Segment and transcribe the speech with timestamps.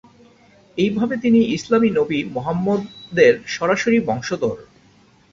[0.77, 4.57] এইভাবে তিনি ইসলামী নবী মুহাম্মদের সরাসরি বংশধর।